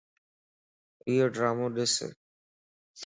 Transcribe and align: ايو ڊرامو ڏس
ايو 1.07 1.25
ڊرامو 1.35 1.67
ڏس 1.75 1.93